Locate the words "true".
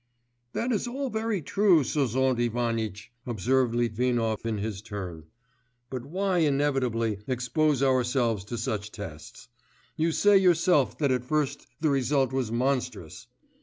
1.43-1.83